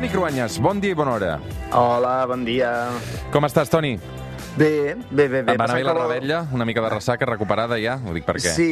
Toni 0.00 0.08
Cruanyes, 0.16 0.54
bon 0.64 0.78
dia 0.80 0.94
i 0.94 0.96
bona 0.96 1.12
hora. 1.12 1.32
Hola, 1.76 2.24
bon 2.24 2.40
dia. 2.40 2.70
Com 3.34 3.44
estàs, 3.44 3.68
Toni? 3.68 3.98
Bé, 4.56 4.94
bé, 5.10 5.26
bé. 5.28 5.42
bé. 5.44 5.52
Em 5.52 5.58
va 5.60 5.66
anar 5.66 5.74
bé 5.76 5.82
la 5.84 5.92
rebetlla? 5.92 6.38
Una 6.56 6.64
mica 6.64 6.80
de 6.80 6.88
ressaca 6.88 7.26
recuperada 7.28 7.76
ja? 7.76 7.98
Ho 8.08 8.14
dic 8.16 8.24
perquè... 8.24 8.54
Sí, 8.56 8.70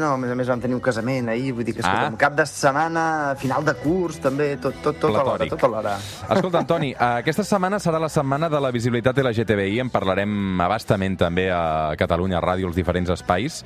no, 0.00 0.14
a 0.14 0.16
més 0.22 0.32
a 0.32 0.38
més 0.40 0.48
vam 0.48 0.62
tenir 0.64 0.78
un 0.78 0.80
casament 0.80 1.28
ahir, 1.34 1.52
vull 1.52 1.68
dir 1.68 1.74
que 1.76 1.84
Ah. 1.84 1.90
escolta'm, 1.90 2.16
cap 2.16 2.32
de 2.38 2.46
setmana, 2.48 3.04
final 3.36 3.62
de 3.68 3.74
curs, 3.82 4.22
també, 4.24 4.54
tot, 4.56 4.80
tot, 4.80 4.96
tot 4.96 5.10
alhora, 5.10 5.26
Platòric. 5.36 5.52
tot 5.52 5.64
alhora. 5.68 5.98
Escolta, 6.30 6.64
Antoni, 6.64 6.94
aquesta 7.10 7.44
setmana 7.44 7.76
serà 7.78 8.00
la 8.00 8.08
setmana 8.08 8.48
de 8.48 8.60
la 8.64 8.70
visibilitat 8.72 9.20
LGTBI. 9.20 9.82
En 9.84 9.90
parlarem 9.92 10.64
abastament 10.64 11.18
també 11.26 11.50
a 11.52 11.92
Catalunya 12.00 12.40
a 12.40 12.46
Ràdio, 12.54 12.72
als 12.72 12.80
diferents 12.80 13.12
espais. 13.20 13.60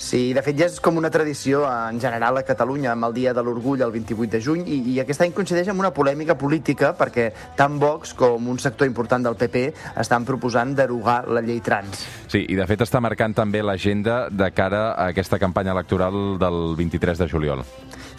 Sí, 0.00 0.32
de 0.32 0.40
fet 0.40 0.56
ja 0.56 0.64
és 0.64 0.78
com 0.80 0.96
una 0.96 1.10
tradició 1.12 1.60
en 1.68 1.98
general 2.00 2.38
a 2.40 2.42
Catalunya 2.48 2.94
amb 2.94 3.04
el 3.10 3.16
Dia 3.18 3.34
de 3.36 3.42
l'Orgull 3.44 3.82
el 3.84 3.92
28 3.92 4.30
de 4.32 4.40
juny 4.40 4.62
i, 4.64 4.78
i 4.94 4.96
aquest 5.02 5.20
any 5.26 5.34
coincideix 5.36 5.68
amb 5.68 5.84
una 5.84 5.92
polèmica 5.92 6.38
política 6.40 6.94
perquè 6.96 7.28
tant 7.58 7.76
Vox 7.78 8.14
com 8.16 8.48
un 8.48 8.58
sector 8.58 8.88
important 8.88 9.28
del 9.28 9.36
PP 9.36 9.66
estan 10.00 10.24
proposant 10.24 10.72
derogar 10.78 11.20
la 11.28 11.44
llei 11.44 11.60
trans. 11.60 12.06
Sí, 12.32 12.46
i 12.48 12.56
de 12.56 12.64
fet 12.70 12.80
està 12.88 13.04
marcant 13.04 13.36
també 13.36 13.60
l'agenda 13.60 14.22
de 14.32 14.50
cara 14.56 14.94
a 14.94 15.10
aquesta 15.12 15.38
campanya 15.38 15.76
electoral 15.76 16.38
del 16.40 16.62
23 16.80 17.20
de 17.20 17.28
juliol. 17.28 17.66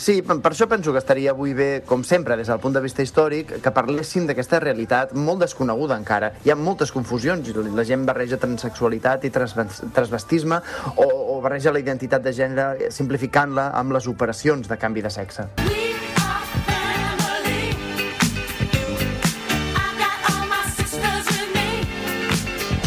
Sí, 0.01 0.23
per 0.25 0.39
això 0.49 0.65
penso 0.65 0.89
que 0.89 0.97
estaria 0.97 1.29
avui 1.29 1.51
bé, 1.53 1.83
com 1.85 2.01
sempre, 2.01 2.33
des 2.33 2.47
del 2.49 2.57
punt 2.57 2.73
de 2.73 2.81
vista 2.81 3.03
històric, 3.05 3.51
que 3.61 3.73
parléssim 3.73 4.25
d'aquesta 4.25 4.57
realitat 4.63 5.11
molt 5.13 5.43
desconeguda 5.43 5.93
encara. 5.93 6.31
Hi 6.41 6.49
ha 6.49 6.55
moltes 6.57 6.89
confusions, 6.89 7.51
la 7.53 7.85
gent 7.85 8.07
barreja 8.09 8.39
transexualitat 8.41 9.27
i 9.29 9.29
transves- 9.29 9.83
transvestisme 9.93 10.57
o, 10.95 11.05
barreja 11.41 11.73
la 11.73 11.81
identitat 11.81 12.23
de 12.23 12.33
gènere 12.37 12.91
simplificant-la 12.93 13.71
amb 13.77 13.97
les 13.97 14.07
operacions 14.07 14.69
de 14.69 14.77
canvi 14.79 15.03
de 15.03 15.11
sexe. 15.11 15.49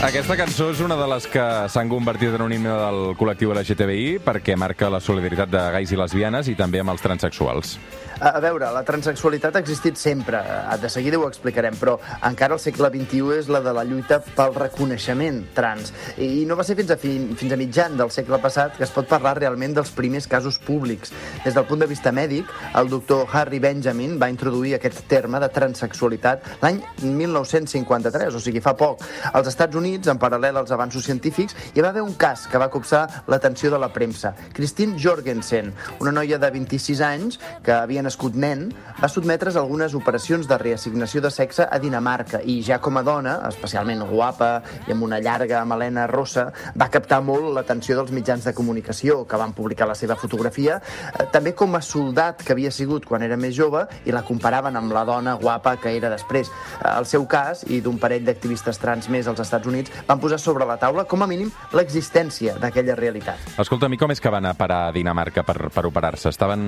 Aquesta 0.04 0.34
cançó 0.36 0.66
és 0.68 0.82
una 0.84 0.98
de 1.00 1.04
les 1.08 1.24
que 1.32 1.42
s'han 1.72 1.88
convertit 1.88 2.34
en 2.36 2.42
un 2.44 2.52
himne 2.52 2.74
del 2.76 3.14
col·lectiu 3.16 3.54
LGTBI 3.54 4.18
perquè 4.20 4.52
marca 4.60 4.90
la 4.92 5.00
solidaritat 5.00 5.48
de 5.48 5.62
gais 5.78 5.94
i 5.94 5.96
lesbianes 5.96 6.50
i 6.52 6.54
també 6.58 6.82
amb 6.82 6.92
els 6.92 7.00
transexuals. 7.00 7.78
A 8.20 8.38
veure, 8.38 8.68
la 8.70 8.84
transexualitat 8.86 9.56
ha 9.56 9.60
existit 9.62 9.96
sempre, 9.98 10.38
eh, 10.38 10.76
de 10.78 10.88
seguida 10.88 11.18
ho 11.18 11.26
explicarem, 11.26 11.74
però 11.74 11.96
encara 12.22 12.54
el 12.54 12.60
segle 12.60 12.88
XXI 12.92 13.38
és 13.38 13.48
la 13.48 13.60
de 13.60 13.72
la 13.74 13.82
lluita 13.82 14.20
pel 14.20 14.54
reconeixement 14.54 15.40
trans. 15.54 15.92
I 16.18 16.44
no 16.46 16.54
va 16.54 16.62
ser 16.62 16.76
fins 16.76 16.92
a, 16.94 16.96
fin, 16.96 17.34
fins 17.36 17.52
a 17.52 17.56
mitjan 17.58 17.96
del 17.96 18.12
segle 18.14 18.38
passat 18.38 18.76
que 18.76 18.84
es 18.84 18.92
pot 18.94 19.08
parlar 19.10 19.34
realment 19.38 19.74
dels 19.74 19.90
primers 19.90 20.28
casos 20.30 20.58
públics. 20.58 21.10
Des 21.44 21.54
del 21.54 21.66
punt 21.66 21.80
de 21.80 21.88
vista 21.90 22.12
mèdic, 22.12 22.46
el 22.78 22.88
doctor 22.88 23.26
Harry 23.32 23.58
Benjamin 23.58 24.14
va 24.20 24.30
introduir 24.30 24.76
aquest 24.76 25.08
terme 25.10 25.40
de 25.42 25.48
transexualitat 25.48 26.62
l'any 26.62 26.80
1953, 27.02 28.34
o 28.34 28.40
sigui, 28.40 28.62
fa 28.62 28.76
poc. 28.78 29.02
Als 29.32 29.50
Estats 29.50 29.74
Units, 29.74 30.08
en 30.08 30.22
paral·lel 30.22 30.56
als 30.56 30.70
avanços 30.70 31.04
científics, 31.04 31.56
hi 31.74 31.82
va 31.82 31.90
haver 31.90 32.06
un 32.06 32.14
cas 32.14 32.46
que 32.46 32.62
va 32.62 32.70
copsar 32.70 33.24
l'atenció 33.26 33.72
de 33.74 33.82
la 33.82 33.90
premsa. 33.92 34.36
Christine 34.54 34.98
Jorgensen, 35.00 35.74
una 35.98 36.14
noia 36.14 36.38
de 36.38 36.50
26 36.54 37.02
anys 37.02 37.40
que 37.64 37.74
havia 37.74 38.03
nascut 38.04 38.36
nen, 38.36 38.68
va 39.00 39.08
sotmetre's 39.10 39.56
a 39.56 39.62
algunes 39.64 39.94
operacions 39.96 40.48
de 40.48 40.58
reassignació 40.60 41.22
de 41.24 41.30
sexe 41.32 41.64
a 41.64 41.78
Dinamarca 41.82 42.42
i 42.44 42.60
ja 42.62 42.78
com 42.82 42.98
a 43.00 43.02
dona, 43.06 43.38
especialment 43.48 44.04
guapa 44.10 44.50
i 44.86 44.94
amb 44.94 45.06
una 45.06 45.20
llarga 45.24 45.64
melena 45.68 46.06
rossa, 46.10 46.50
va 46.78 46.90
captar 46.92 47.22
molt 47.24 47.50
l'atenció 47.56 47.96
dels 47.98 48.12
mitjans 48.14 48.44
de 48.44 48.54
comunicació 48.54 49.22
que 49.28 49.40
van 49.40 49.54
publicar 49.56 49.88
la 49.88 49.96
seva 49.98 50.16
fotografia, 50.20 50.80
eh, 51.18 51.26
també 51.32 51.54
com 51.54 51.74
a 51.74 51.82
soldat 51.82 52.42
que 52.44 52.52
havia 52.52 52.70
sigut 52.70 53.06
quan 53.08 53.22
era 53.22 53.36
més 53.40 53.56
jove 53.56 53.86
i 54.04 54.12
la 54.12 54.24
comparaven 54.26 54.76
amb 54.76 54.92
la 54.92 55.04
dona 55.08 55.34
guapa 55.40 55.76
que 55.80 55.96
era 55.96 56.12
després. 56.12 56.50
Eh, 56.80 56.92
El 56.94 57.06
seu 57.10 57.26
cas, 57.26 57.64
i 57.68 57.80
d'un 57.82 57.98
parell 57.98 58.24
d'activistes 58.24 58.78
trans 58.78 59.08
més 59.10 59.26
als 59.26 59.40
Estats 59.40 59.66
Units, 59.66 59.90
van 60.06 60.20
posar 60.20 60.38
sobre 60.38 60.64
la 60.68 60.76
taula, 60.78 61.04
com 61.04 61.22
a 61.22 61.26
mínim, 61.26 61.50
l'existència 61.72 62.54
d'aquella 62.60 62.94
realitat. 62.94 63.40
Escolta, 63.58 63.88
i 63.90 63.98
com 63.98 64.10
és 64.10 64.20
que 64.20 64.30
van 64.32 64.46
a 64.46 64.54
parar 64.58 64.88
a 64.88 64.92
Dinamarca 64.94 65.44
per, 65.46 65.70
per 65.70 65.84
operar-se? 65.86 66.28
Estaven 66.32 66.62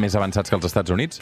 més 0.00 0.14
avançats 0.16 0.50
que 0.50 0.56
els 0.56 0.63
Estats 0.64 0.90
Units? 0.90 1.20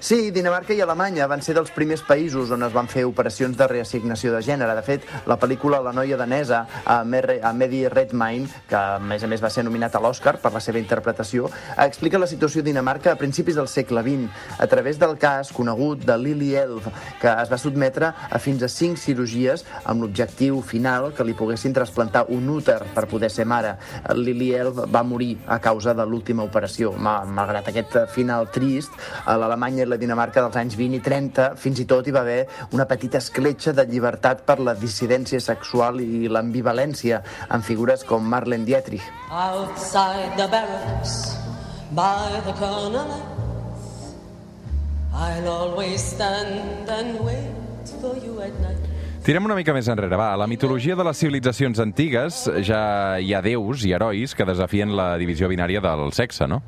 Sí, 0.00 0.30
Dinamarca 0.32 0.72
i 0.72 0.80
Alemanya 0.80 1.26
van 1.28 1.42
ser 1.44 1.52
dels 1.56 1.70
primers 1.74 2.00
països 2.06 2.50
on 2.54 2.62
es 2.64 2.72
van 2.72 2.86
fer 2.88 3.02
operacions 3.04 3.56
de 3.56 3.66
reassignació 3.68 4.32
de 4.32 4.40
gènere. 4.42 4.72
De 4.78 4.82
fet, 4.86 5.04
la 5.28 5.36
pel·lícula 5.38 5.80
La 5.84 5.92
noia 5.92 6.16
danesa, 6.16 6.62
a, 6.84 7.02
Medi 7.04 7.82
Redmayne, 7.88 8.48
que 8.68 8.76
a 8.76 8.98
més 8.98 9.22
a 9.24 9.28
més 9.28 9.42
va 9.42 9.50
ser 9.50 9.64
nominat 9.66 9.94
a 9.96 10.00
l'Oscar 10.00 10.38
per 10.40 10.52
la 10.54 10.60
seva 10.60 10.78
interpretació, 10.80 11.50
explica 11.76 12.18
la 12.18 12.26
situació 12.30 12.62
a 12.62 12.64
Dinamarca 12.70 13.12
a 13.12 13.18
principis 13.20 13.56
del 13.58 13.68
segle 13.68 14.02
XX, 14.02 14.30
a 14.58 14.66
través 14.66 14.98
del 14.98 15.16
cas 15.18 15.52
conegut 15.52 16.04
de 16.06 16.16
Lily 16.18 16.54
Elf, 16.56 16.88
que 17.20 17.28
es 17.28 17.50
va 17.52 17.58
sotmetre 17.58 18.12
a 18.30 18.38
fins 18.38 18.62
a 18.62 18.68
cinc 18.72 18.96
cirurgies 18.98 19.64
amb 19.84 20.02
l'objectiu 20.04 20.62
final 20.62 21.12
que 21.12 21.24
li 21.28 21.34
poguessin 21.36 21.74
trasplantar 21.76 22.24
un 22.28 22.48
úter 22.48 22.80
per 22.94 23.06
poder 23.10 23.30
ser 23.30 23.44
mare. 23.46 23.76
Lily 24.14 24.52
Elf 24.54 24.80
va 24.88 25.02
morir 25.04 25.34
a 25.46 25.58
causa 25.60 25.92
de 25.94 26.06
l'última 26.06 26.42
operació. 26.46 26.92
Ma- 26.96 27.24
Malgrat 27.24 27.68
aquest 27.68 27.98
final 28.14 28.48
trist, 28.50 28.69
a 28.78 29.36
l'Alemanya 29.40 29.84
i 29.84 29.88
la 29.90 29.98
Dinamarca 30.00 30.44
dels 30.44 30.58
anys 30.60 30.76
20 30.78 30.98
i 30.98 31.02
30 31.04 31.48
fins 31.60 31.80
i 31.82 31.86
tot 31.90 32.06
hi 32.06 32.14
va 32.14 32.22
haver 32.24 32.40
una 32.76 32.86
petita 32.90 33.18
escletxa 33.18 33.74
de 33.76 33.86
llibertat 33.90 34.44
per 34.46 34.58
la 34.60 34.74
dissidència 34.78 35.40
sexual 35.42 36.00
i 36.04 36.28
l'ambivalència 36.28 37.22
en 37.50 37.66
figures 37.66 38.04
com 38.08 38.24
Marlene 38.24 38.68
Dietrich. 38.68 39.04
Outside 39.30 40.36
the 40.36 40.48
barracks, 40.52 41.36
by 41.92 42.40
the 42.46 42.54
colonel, 42.60 43.10
I'll 45.12 45.48
always 45.48 46.02
stand 46.02 46.88
and 46.88 47.20
wait 47.20 47.88
for 48.00 48.16
you 48.16 48.40
at 48.40 48.54
night. 48.60 48.90
Tirem 49.20 49.44
una 49.44 49.54
mica 49.54 49.74
més 49.76 49.88
enrere, 49.92 50.16
va. 50.16 50.30
A 50.32 50.38
la 50.40 50.46
mitologia 50.48 50.94
de 50.96 51.04
les 51.04 51.18
civilitzacions 51.20 51.80
antigues 51.82 52.46
ja 52.64 53.18
hi 53.20 53.34
ha 53.36 53.42
déus 53.44 53.84
i 53.84 53.92
herois 53.92 54.32
que 54.34 54.46
desafien 54.48 54.94
la 54.96 55.12
divisió 55.20 55.50
binària 55.50 55.82
del 55.84 56.14
sexe, 56.16 56.48
no? 56.48 56.62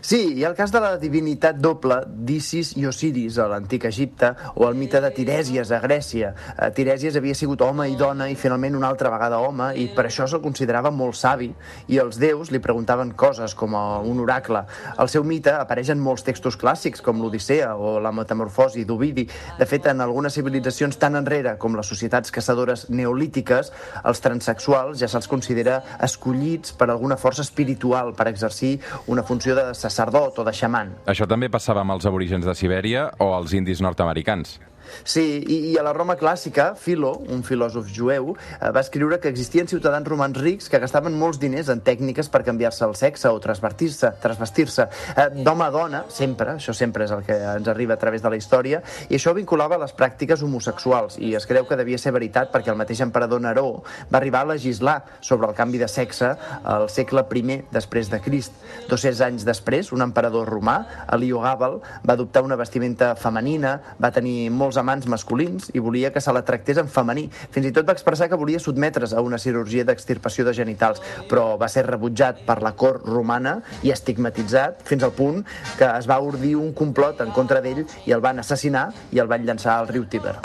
Sí, 0.00 0.42
ha 0.44 0.48
el 0.48 0.56
cas 0.56 0.72
de 0.72 0.80
la 0.82 0.96
divinitat 0.98 1.58
doble 1.62 2.00
d'Isis 2.06 2.72
i 2.78 2.86
Osiris 2.88 3.38
a 3.38 3.48
l'antic 3.50 3.84
Egipte 3.88 4.32
o 4.56 4.66
el 4.68 4.76
mite 4.78 5.00
de 5.04 5.10
Tirèsies 5.14 5.70
a 5.74 5.80
Grècia. 5.82 6.32
Eh, 6.56 6.70
Tirèsies 6.74 7.16
havia 7.18 7.36
sigut 7.38 7.62
home 7.62 7.88
i 7.90 7.96
dona 7.98 8.28
i 8.30 8.36
finalment 8.38 8.76
una 8.78 8.88
altra 8.90 9.12
vegada 9.12 9.38
home 9.44 9.70
i 9.78 9.88
per 9.94 10.06
això 10.08 10.26
se'l 10.26 10.42
considerava 10.42 10.90
molt 10.90 11.18
savi 11.18 11.50
i 11.88 12.00
els 12.02 12.18
déus 12.18 12.50
li 12.50 12.62
preguntaven 12.64 13.12
coses 13.18 13.54
com 13.58 13.76
a 13.78 13.84
un 14.00 14.20
oracle. 14.24 14.64
El 14.98 15.10
seu 15.12 15.24
mite 15.24 15.52
apareix 15.54 15.92
en 15.94 16.02
molts 16.02 16.26
textos 16.26 16.58
clàssics 16.58 17.02
com 17.04 17.22
l'Odissea 17.22 17.74
o 17.76 17.98
la 18.02 18.12
Metamorfosi 18.12 18.84
d'Ovidi. 18.88 19.28
De 19.58 19.66
fet, 19.68 19.86
en 19.86 20.02
algunes 20.04 20.34
civilitzacions 20.34 20.98
tan 20.98 21.18
enrere 21.18 21.56
com 21.58 21.76
les 21.78 21.86
societats 21.86 22.34
caçadores 22.34 22.88
neolítiques, 22.90 23.72
els 24.04 24.24
transexuals 24.24 24.98
ja 25.00 25.08
se'ls 25.10 25.30
considera 25.30 25.80
escollits 26.02 26.74
per 26.78 26.90
alguna 26.90 27.18
força 27.20 27.44
espiritual 27.46 28.14
per 28.16 28.28
exercir 28.28 28.78
una 29.06 29.22
funció 29.22 29.54
de 29.54 29.67
sacerdot 29.74 30.38
o 30.38 30.44
de 30.46 30.54
xaman. 30.54 30.94
Això 31.10 31.26
també 31.28 31.50
passava 31.52 31.82
amb 31.84 31.96
els 31.96 32.06
aborígens 32.08 32.46
de 32.46 32.54
Sibèria 32.54 33.08
o 33.18 33.30
els 33.36 33.54
indis 33.56 33.82
nord-americans. 33.84 34.58
Sí, 35.04 35.24
i, 35.40 35.58
i 35.72 35.76
a 35.78 35.84
la 35.86 35.94
Roma 35.96 36.16
clàssica, 36.20 36.72
Philo, 36.78 37.14
un 37.32 37.42
filòsof 37.46 37.88
jueu, 37.94 38.34
eh, 38.34 38.70
va 38.74 38.82
escriure 38.84 39.20
que 39.22 39.30
existien 39.32 39.68
ciutadans 39.70 40.08
romans 40.08 40.38
rics 40.38 40.68
que 40.68 40.80
gastaven 40.82 41.16
molts 41.18 41.40
diners 41.42 41.70
en 41.72 41.82
tècniques 41.84 42.30
per 42.32 42.44
canviar-se 42.46 42.84
el 42.86 42.96
sexe 42.98 43.30
o 43.30 43.40
transvestir-se, 43.42 44.12
transvestir-se 44.22 44.88
eh, 44.88 45.28
d'home 45.36 45.66
a 45.66 45.70
dona, 45.74 46.04
sempre, 46.12 46.56
això 46.58 46.74
sempre 46.76 47.08
és 47.08 47.14
el 47.14 47.24
que 47.26 47.36
ens 47.54 47.68
arriba 47.68 47.94
a 47.94 48.00
través 48.00 48.24
de 48.24 48.32
la 48.32 48.40
història, 48.40 48.82
i 49.08 49.18
això 49.18 49.34
vinculava 49.36 49.78
a 49.78 49.82
les 49.84 49.94
pràctiques 49.96 50.42
homosexuals, 50.44 51.18
i 51.18 51.34
es 51.38 51.46
creu 51.48 51.68
que 51.68 51.78
devia 51.78 51.98
ser 52.00 52.14
veritat 52.16 52.52
perquè 52.54 52.72
el 52.72 52.80
mateix 52.80 53.02
emperador 53.04 53.42
Neró 53.44 53.82
va 54.12 54.18
arribar 54.20 54.44
a 54.44 54.52
legislar 54.54 54.98
sobre 55.20 55.48
el 55.48 55.56
canvi 55.58 55.78
de 55.78 55.88
sexe 55.88 56.34
al 56.64 56.88
segle 56.88 57.24
I 57.28 57.60
després 57.72 58.08
de 58.10 58.20
Crist. 58.20 58.52
200 58.88 59.20
anys 59.26 59.44
després, 59.46 59.92
un 59.92 60.02
emperador 60.02 60.48
romà, 60.48 60.78
Heliogàbal, 61.12 61.78
va 62.06 62.14
adoptar 62.14 62.42
una 62.42 62.56
vestimenta 62.56 63.14
femenina, 63.16 63.78
va 64.00 64.10
tenir 64.14 64.50
molts 64.50 64.77
amants 64.80 65.08
masculins 65.10 65.70
i 65.74 65.82
volia 65.84 66.12
que 66.14 66.22
se 66.24 66.32
la 66.32 66.44
tractés 66.46 66.80
en 66.80 66.88
femení. 66.88 67.28
Fins 67.54 67.68
i 67.68 67.72
tot 67.74 67.88
va 67.88 67.96
expressar 67.96 68.28
que 68.30 68.38
volia 68.40 68.60
sotmetre's 68.62 69.12
a 69.12 69.24
una 69.24 69.38
cirurgia 69.38 69.84
d'extirpació 69.84 70.46
de 70.46 70.54
genitals, 70.56 71.02
però 71.28 71.56
va 71.60 71.68
ser 71.68 71.86
rebutjat 71.86 72.44
per 72.46 72.60
la 72.62 72.74
cort 72.78 73.06
romana 73.06 73.58
i 73.82 73.92
estigmatitzat 73.94 74.84
fins 74.88 75.04
al 75.04 75.14
punt 75.16 75.42
que 75.78 75.88
es 75.88 76.08
va 76.08 76.20
ordir 76.22 76.56
un 76.56 76.72
complot 76.72 77.20
en 77.24 77.34
contra 77.34 77.62
d'ell 77.64 77.84
i 78.06 78.14
el 78.14 78.24
van 78.24 78.38
assassinar 78.40 78.88
i 79.12 79.20
el 79.22 79.28
van 79.30 79.44
llançar 79.44 79.78
al 79.78 79.90
riu 79.90 80.06
Tíber. 80.08 80.38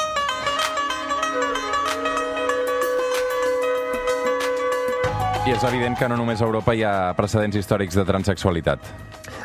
I 5.44 5.52
és 5.52 5.64
evident 5.68 5.98
que 6.00 6.08
no 6.08 6.16
només 6.16 6.40
a 6.40 6.46
Europa 6.48 6.72
hi 6.72 6.86
ha 6.88 7.12
precedents 7.18 7.58
històrics 7.60 7.98
de 8.00 8.06
transexualitat. 8.08 8.86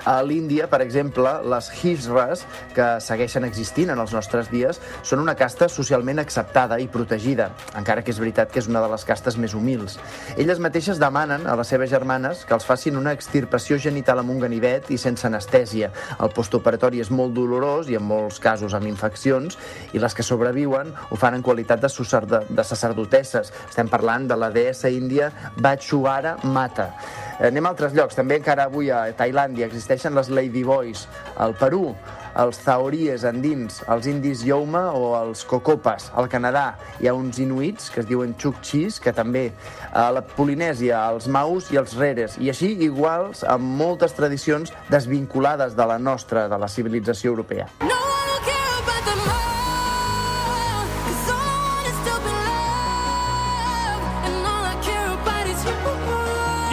A 0.08 0.22
l'Índia, 0.24 0.64
per 0.72 0.80
exemple, 0.80 1.28
les 1.52 1.66
Hijras, 1.84 2.46
que 2.72 2.86
segueixen 3.04 3.44
existint 3.44 3.90
en 3.92 4.00
els 4.00 4.14
nostres 4.16 4.48
dies, 4.48 4.78
són 5.04 5.20
una 5.20 5.34
casta 5.36 5.68
socialment 5.68 6.22
acceptada 6.22 6.78
i 6.80 6.86
protegida, 6.88 7.50
encara 7.76 8.00
que 8.00 8.14
és 8.14 8.20
veritat 8.22 8.48
que 8.48 8.62
és 8.62 8.70
una 8.72 8.80
de 8.80 8.88
les 8.88 9.04
castes 9.04 9.36
més 9.36 9.52
humils. 9.58 9.98
Elles 10.40 10.62
mateixes 10.64 11.02
demanen 11.02 11.44
a 11.44 11.58
les 11.60 11.68
seves 11.68 11.92
germanes 11.92 12.46
que 12.48 12.56
els 12.56 12.64
facin 12.64 12.96
una 12.96 13.12
extirpació 13.12 13.76
genital 13.76 14.22
amb 14.22 14.32
un 14.32 14.40
ganivet 14.46 14.88
i 14.88 14.96
sense 14.96 15.28
anestèsia. 15.28 15.92
El 16.16 16.32
postoperatori 16.32 17.04
és 17.04 17.12
molt 17.12 17.36
dolorós 17.36 17.92
i 17.92 18.00
en 18.00 18.08
molts 18.08 18.40
casos 18.40 18.72
amb 18.72 18.88
infeccions, 18.88 19.60
i 19.92 20.00
les 20.00 20.16
que 20.16 20.24
sobreviuen 20.24 20.94
ho 21.10 21.20
fan 21.20 21.36
en 21.36 21.44
qualitat 21.44 21.84
de, 21.84 21.92
sacerdo 21.92 22.46
de 22.48 22.64
sacerdotesses. 22.64 23.52
Estem 23.68 23.92
parlant 23.92 24.24
de 24.32 24.40
la 24.40 24.48
deessa 24.56 24.88
índia 24.88 25.34
Bachuara 25.60 26.38
Mata. 26.48 26.94
Eh, 27.38 27.46
Anem 27.48 27.66
a 27.66 27.72
altres 27.72 27.94
llocs. 27.94 28.16
També 28.18 28.38
encara 28.40 28.66
avui 28.66 28.90
a 28.90 29.06
Tailàndia 29.16 29.68
existeixen 29.68 30.14
les 30.18 30.30
Ladyboys. 30.30 31.06
Al 31.38 31.54
Perú, 31.58 31.94
els 32.38 32.58
Zaories 32.64 33.24
andins, 33.28 33.80
els 33.90 34.08
indis 34.10 34.44
Youma 34.46 34.88
o 34.94 35.12
els 35.18 35.44
Cocopas. 35.48 36.10
Al 36.18 36.28
Canadà 36.30 36.72
hi 37.00 37.08
ha 37.08 37.14
uns 37.14 37.38
inuits 37.42 37.90
que 37.94 38.02
es 38.02 38.10
diuen 38.10 38.34
Chukchis, 38.38 38.98
que 39.02 39.14
també 39.14 39.48
a 39.92 40.08
la 40.14 40.24
Polinèsia, 40.34 41.04
els 41.12 41.30
Maus 41.30 41.70
i 41.74 41.80
els 41.80 41.96
Reres. 41.98 42.38
I 42.42 42.50
així 42.50 42.74
iguals 42.86 43.44
amb 43.46 43.78
moltes 43.78 44.14
tradicions 44.18 44.74
desvinculades 44.90 45.78
de 45.78 45.86
la 45.86 45.98
nostra, 45.98 46.48
de 46.48 46.58
la 46.58 46.68
civilització 46.68 47.34
europea. 47.36 47.70
No 47.86 48.07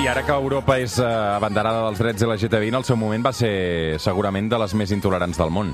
I 0.05 0.07
ara 0.07 0.21
que 0.21 0.33
Europa 0.37 0.75
és 0.77 0.99
eh, 1.01 1.05
abanderada 1.07 1.79
dels 1.87 1.97
drets 1.97 2.21
LGTBI, 2.21 2.67
en 2.69 2.75
el 2.77 2.83
seu 2.85 2.93
moment 2.93 3.23
va 3.25 3.31
ser 3.33 3.97
segurament 3.97 4.51
de 4.51 4.59
les 4.61 4.75
més 4.77 4.91
intolerants 4.93 5.39
del 5.41 5.49
món. 5.49 5.71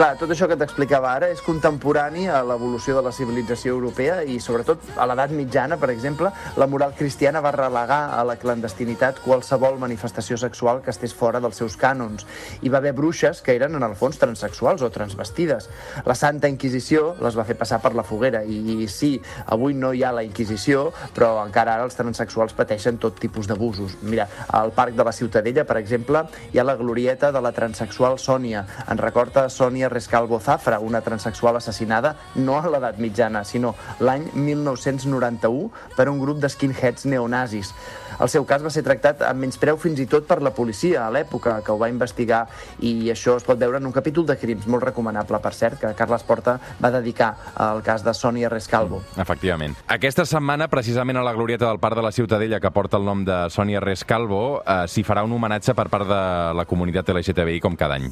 Clar, 0.00 0.14
tot 0.16 0.30
això 0.32 0.46
que 0.48 0.56
t'explicava 0.56 1.10
ara 1.12 1.26
és 1.28 1.42
contemporani 1.44 2.22
a 2.32 2.38
l'evolució 2.40 2.94
de 2.96 3.02
la 3.04 3.10
civilització 3.12 3.74
europea 3.74 4.22
i 4.24 4.38
sobretot 4.40 4.86
a 4.96 5.04
l'edat 5.04 5.34
mitjana, 5.36 5.76
per 5.76 5.90
exemple, 5.92 6.30
la 6.56 6.68
moral 6.72 6.94
cristiana 6.96 7.42
va 7.44 7.50
relegar 7.52 7.98
a 8.16 8.22
la 8.24 8.38
clandestinitat 8.40 9.20
qualsevol 9.20 9.76
manifestació 9.82 10.38
sexual 10.40 10.80
que 10.80 10.88
estés 10.94 11.12
fora 11.12 11.42
dels 11.44 11.60
seus 11.60 11.76
cànons. 11.76 12.24
Hi 12.64 12.72
va 12.72 12.78
haver 12.80 12.94
bruixes 12.96 13.42
que 13.44 13.52
eren 13.58 13.76
en 13.76 13.84
el 13.84 13.92
fons 13.92 14.16
transexuals 14.22 14.80
o 14.80 14.88
transvestides. 14.94 15.68
La 16.08 16.16
Santa 16.16 16.48
Inquisició 16.48 17.10
les 17.20 17.36
va 17.36 17.44
fer 17.44 17.58
passar 17.60 17.82
per 17.84 17.92
la 17.92 18.06
foguera 18.08 18.40
i 18.40 18.88
sí, 18.88 19.12
avui 19.52 19.76
no 19.76 19.92
hi 19.92 20.00
ha 20.00 20.14
la 20.16 20.24
Inquisició, 20.24 20.86
però 21.12 21.34
encara 21.44 21.76
ara 21.76 21.84
els 21.90 22.00
transexuals 22.00 22.56
pateixen 22.56 22.96
tot 23.04 23.20
tipus 23.20 23.52
d'abusos. 23.52 23.98
Mira, 24.00 24.30
al 24.48 24.72
Parc 24.72 24.96
de 24.96 25.04
la 25.04 25.12
Ciutadella, 25.12 25.68
per 25.68 25.76
exemple, 25.84 26.24
hi 26.54 26.64
ha 26.64 26.64
la 26.64 26.78
glorieta 26.80 27.34
de 27.36 27.44
la 27.44 27.52
transexual 27.52 28.16
Sònia. 28.16 28.64
En 28.88 29.04
recorda 29.04 29.50
Sònia 29.52 29.89
Rescalvo 29.90 30.40
Zafra, 30.40 30.78
una 30.80 31.02
transexual 31.04 31.58
assassinada 31.58 32.14
no 32.36 32.58
a 32.58 32.70
l'edat 32.70 32.98
mitjana, 33.02 33.44
sinó 33.44 33.74
l'any 34.00 34.28
1991 34.34 35.70
per 35.96 36.08
un 36.08 36.20
grup 36.20 36.40
de 36.40 36.48
skinheads 36.48 37.06
neonazis. 37.10 37.74
El 38.20 38.28
seu 38.28 38.44
cas 38.46 38.64
va 38.64 38.72
ser 38.72 38.82
tractat 38.86 39.22
amb 39.26 39.44
menyspreu 39.44 39.78
fins 39.80 40.00
i 40.02 40.06
tot 40.10 40.26
per 40.28 40.40
la 40.44 40.52
policia 40.54 41.06
a 41.06 41.10
l'època 41.12 41.58
que 41.64 41.72
ho 41.72 41.78
va 41.80 41.90
investigar 41.92 42.42
i 42.84 43.10
això 43.12 43.36
es 43.38 43.46
pot 43.46 43.58
veure 43.60 43.80
en 43.80 43.86
un 43.88 43.94
capítol 43.94 44.26
de 44.28 44.36
crims 44.40 44.66
molt 44.70 44.84
recomanable, 44.84 45.40
per 45.40 45.54
cert, 45.56 45.78
que 45.80 45.94
Carles 45.96 46.24
Porta 46.26 46.58
va 46.80 46.92
dedicar 46.94 47.30
al 47.54 47.82
cas 47.86 48.04
de 48.04 48.14
Sònia 48.14 48.50
Rescalvo. 48.52 49.02
Efectivament. 49.16 49.76
Aquesta 49.88 50.26
setmana, 50.28 50.68
precisament 50.68 51.20
a 51.20 51.24
la 51.26 51.34
glorieta 51.36 51.68
del 51.68 51.80
Parc 51.80 51.96
de 51.96 52.06
la 52.06 52.12
Ciutadella, 52.12 52.60
que 52.60 52.70
porta 52.74 53.00
el 53.00 53.08
nom 53.08 53.24
de 53.24 53.46
Sònia 53.50 53.80
Rescalvo, 53.84 54.60
eh, 54.60 54.82
s'hi 54.88 55.04
farà 55.06 55.24
un 55.24 55.32
homenatge 55.36 55.74
per 55.74 55.88
part 55.88 56.08
de 56.08 56.20
la 56.56 56.66
comunitat 56.68 57.08
LGTBI 57.14 57.60
com 57.60 57.76
cada 57.76 57.96
any. 58.00 58.10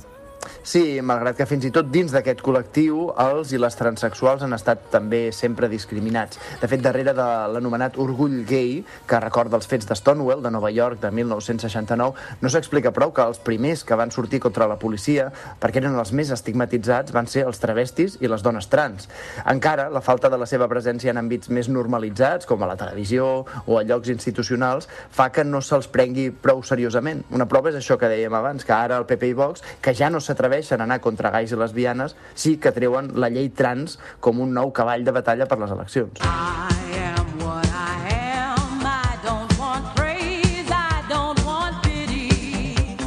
Sí, 0.62 1.00
malgrat 1.02 1.36
que 1.38 1.46
fins 1.48 1.64
i 1.64 1.70
tot 1.74 1.88
dins 1.90 2.12
d'aquest 2.12 2.42
col·lectiu 2.44 3.08
els 3.22 3.54
i 3.56 3.58
les 3.60 3.76
transexuals 3.78 4.42
han 4.44 4.52
estat 4.52 4.84
també 4.92 5.30
sempre 5.32 5.70
discriminats. 5.72 6.38
De 6.60 6.68
fet, 6.70 6.82
darrere 6.84 7.14
de 7.16 7.26
l'anomenat 7.54 7.96
orgull 7.98 8.42
gay, 8.46 8.82
que 9.08 9.20
recorda 9.24 9.56
els 9.58 9.66
fets 9.70 9.88
de 9.88 9.96
Stonewall, 9.98 10.42
de 10.44 10.52
Nova 10.52 10.70
York, 10.70 11.00
de 11.02 11.10
1969, 11.10 12.26
no 12.42 12.52
s'explica 12.52 12.92
prou 12.94 13.14
que 13.16 13.24
els 13.24 13.40
primers 13.42 13.82
que 13.84 13.96
van 13.98 14.12
sortir 14.14 14.42
contra 14.44 14.68
la 14.68 14.78
policia, 14.78 15.30
perquè 15.60 15.80
eren 15.82 15.96
els 15.98 16.12
més 16.12 16.30
estigmatitzats, 16.36 17.16
van 17.16 17.26
ser 17.26 17.46
els 17.48 17.58
travestis 17.62 18.18
i 18.20 18.30
les 18.30 18.44
dones 18.44 18.68
trans. 18.68 19.08
Encara, 19.48 19.88
la 19.90 20.04
falta 20.04 20.28
de 20.28 20.38
la 20.38 20.46
seva 20.46 20.68
presència 20.68 21.14
en 21.14 21.22
àmbits 21.22 21.50
més 21.50 21.72
normalitzats, 21.72 22.46
com 22.46 22.62
a 22.62 22.70
la 22.70 22.76
televisió 22.76 23.46
o 23.64 23.80
a 23.80 23.84
llocs 23.88 24.12
institucionals, 24.12 24.88
fa 25.10 25.30
que 25.32 25.46
no 25.48 25.62
se'ls 25.64 25.88
prengui 25.90 26.28
prou 26.30 26.62
seriosament. 26.62 27.24
Una 27.34 27.48
prova 27.48 27.72
és 27.72 27.80
això 27.80 27.98
que 27.98 28.12
dèiem 28.12 28.36
abans, 28.36 28.68
que 28.68 28.76
ara 28.76 29.00
el 29.00 29.08
PP 29.08 29.32
i 29.32 29.38
Vox, 29.38 29.64
que 29.80 29.96
ja 29.96 30.12
no 30.12 30.20
s'atreveixen 30.28 30.80
a 30.80 30.86
anar 30.88 31.00
contra 31.04 31.32
gais 31.34 31.52
i 31.52 31.58
lesbianes, 31.58 32.14
sí 32.34 32.56
que 32.62 32.72
treuen 32.76 33.14
la 33.18 33.32
llei 33.32 33.50
trans 33.50 33.98
com 34.20 34.40
un 34.44 34.54
nou 34.54 34.72
cavall 34.76 35.06
de 35.06 35.14
batalla 35.16 35.48
per 35.48 35.58
les 35.62 35.74
eleccions. 35.74 36.22
I 36.22 37.02
am 37.08 37.34
what 37.42 37.66
I 37.72 38.14
am. 38.14 38.84
I 38.84 39.18
don't 39.24 39.58
want 39.60 39.90
praise. 39.96 40.68
I 40.68 41.02
don't 41.10 41.42
want 41.48 41.82
pity. 41.84 42.28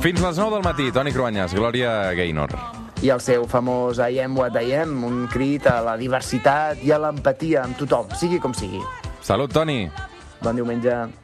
Fins 0.02 0.22
les 0.22 0.38
9 0.38 0.58
del 0.58 0.66
matí, 0.66 0.92
Toni 0.92 1.14
Cruanyes, 1.14 1.56
Glòria 1.58 2.14
Gaynor. 2.18 2.58
I 3.02 3.10
el 3.10 3.22
seu 3.24 3.48
famós 3.50 3.98
I 3.98 4.20
am 4.22 4.38
what 4.38 4.58
I 4.62 4.76
am, 4.78 5.00
un 5.08 5.26
crit 5.32 5.66
a 5.66 5.80
la 5.82 5.96
diversitat 5.98 6.84
i 6.86 6.94
a 6.94 7.00
l'empatia 7.02 7.64
amb 7.66 7.80
tothom, 7.80 8.14
sigui 8.18 8.38
com 8.42 8.54
sigui. 8.54 8.84
Salut, 9.26 9.54
Toni! 9.54 9.86
Bon 10.42 10.58
diumenge. 10.58 11.21